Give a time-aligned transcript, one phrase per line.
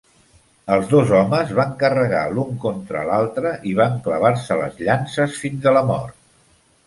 [0.75, 5.75] Els dos homes van carregar l'un contra l'altre i van clavar-se les llances fins a
[5.77, 6.19] la mort.